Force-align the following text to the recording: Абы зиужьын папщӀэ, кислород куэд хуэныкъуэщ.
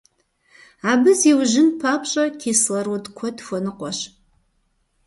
Абы 0.91 1.11
зиужьын 1.19 1.69
папщӀэ, 1.79 2.25
кислород 2.39 3.05
куэд 3.17 3.37
хуэныкъуэщ. 3.45 3.99